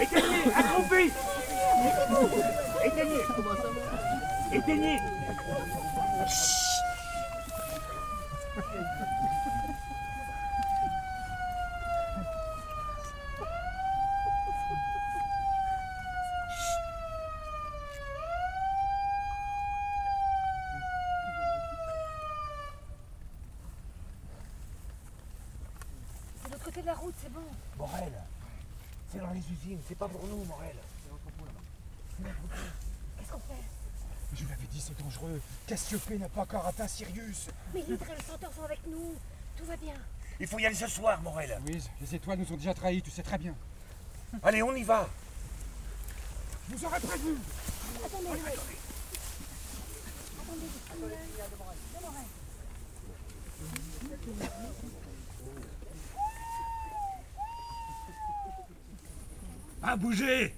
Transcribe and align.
Éteignez 0.00 0.52
Accroupis. 0.56 1.12
Éteignez. 2.84 3.22
Éteignez 4.52 4.98
côté 26.74 26.82
de 26.82 26.86
la 26.86 26.94
route, 26.94 27.14
c'est 27.22 27.32
bon. 27.32 27.40
Morel 27.78 28.12
C'est 29.12 29.18
dans 29.18 29.30
les 29.30 29.38
usines, 29.38 29.78
c'est 29.86 29.96
pas 29.96 30.08
pour 30.08 30.26
nous, 30.26 30.44
Morel 30.44 30.76
Qu'est-ce 33.16 33.32
qu'on 33.32 33.38
fait? 33.38 33.62
Je 34.34 34.42
vous 34.42 34.50
l'avais 34.50 34.66
dit, 34.66 34.80
c'est 34.80 34.98
dangereux. 35.00 35.40
Cassiopée 35.66 36.18
n'a 36.18 36.28
pas 36.28 36.42
encore 36.42 36.66
atteint 36.66 36.88
Sirius? 36.88 37.48
Mais 37.72 37.82
l'hydre 37.82 38.06
et 38.10 38.16
le 38.16 38.22
senteur 38.24 38.52
sont 38.52 38.64
avec 38.64 38.80
nous. 38.86 39.14
Tout 39.56 39.64
va 39.64 39.76
bien. 39.76 39.94
Il 40.40 40.46
faut 40.48 40.58
y 40.58 40.66
aller 40.66 40.74
ce 40.74 40.88
soir, 40.88 41.20
Morel 41.22 41.56
Louise, 41.64 41.88
les 42.00 42.14
étoiles 42.16 42.38
nous 42.38 42.52
ont 42.52 42.56
déjà 42.56 42.74
trahis, 42.74 43.02
tu 43.02 43.10
sais 43.10 43.22
très 43.22 43.38
bien. 43.38 43.54
Allez, 44.42 44.62
on 44.62 44.74
y 44.74 44.82
va 44.82 45.08
Je 46.68 46.74
vous 46.74 46.84
aurais 46.86 46.96
Attendez. 46.96 47.36
Attendez, 48.04 48.28
Pas 59.94 59.98
bouger 59.98 60.52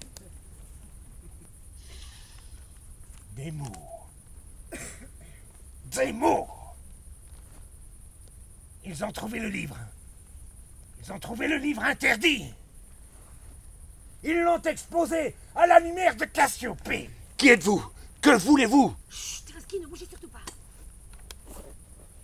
Des 3.35 3.51
mots. 3.51 4.07
Des 5.85 6.11
mots 6.11 6.47
Ils 8.83 9.05
ont 9.05 9.11
trouvé 9.11 9.39
le 9.39 9.49
livre. 9.49 9.77
Ils 10.99 11.13
ont 11.13 11.19
trouvé 11.19 11.47
le 11.47 11.57
livre 11.57 11.83
interdit. 11.83 12.51
Ils 14.23 14.41
l'ont 14.41 14.61
exposé 14.63 15.35
à 15.55 15.67
la 15.67 15.79
lumière 15.81 16.15
de 16.15 16.25
Cassiopée. 16.25 17.07
Qui 17.37 17.49
êtes-vous? 17.49 17.85
Que 18.19 18.35
voulez-vous? 18.39 18.95
Chut, 19.07 19.53
ne 19.79 19.85
bougez 19.85 20.07
surtout 20.07 20.29
pas. 20.29 20.41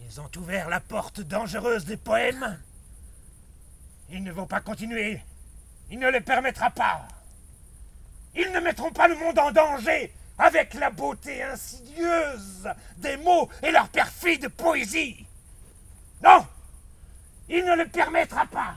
Ils 0.01 0.19
ont 0.19 0.31
ouvert 0.37 0.67
la 0.67 0.79
porte 0.79 1.21
dangereuse 1.21 1.85
des 1.85 1.97
poèmes. 1.97 2.59
Ils 4.09 4.23
ne 4.23 4.31
vont 4.31 4.47
pas 4.47 4.61
continuer. 4.61 5.21
Il 5.93 5.99
ne 5.99 6.09
le 6.09 6.21
permettra 6.21 6.71
pas. 6.71 7.07
Ils 8.33 8.51
ne 8.51 8.59
mettront 8.61 8.89
pas 8.89 9.07
le 9.07 9.13
monde 9.13 9.37
en 9.37 9.51
danger 9.51 10.11
avec 10.39 10.73
la 10.73 10.89
beauté 10.89 11.43
insidieuse 11.43 12.67
des 12.97 13.15
mots 13.17 13.47
et 13.61 13.69
leur 13.69 13.87
perfide 13.89 14.47
poésie. 14.47 15.23
Non 16.23 16.47
Il 17.47 17.63
ne 17.63 17.75
le 17.75 17.87
permettra 17.87 18.47
pas. 18.47 18.73